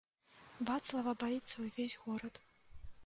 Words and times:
Вацлава 0.69 1.13
баіцца 1.25 1.55
ўвесь 1.67 1.97
горад. 2.07 2.35